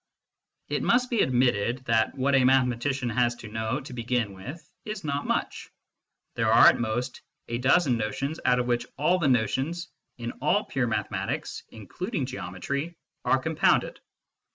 [0.67, 4.67] It must be admitted that what a mathe matician has to know to begin with
[4.83, 5.69] is not much.
[6.33, 10.63] There are at most a dozen notions out of which all the notions in all
[10.63, 12.95] pure mathematics (including Geometry)
[13.25, 13.99] are com pounded.